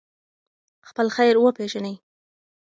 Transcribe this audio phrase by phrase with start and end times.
[0.89, 1.95] خپل خیر وپېژنئ.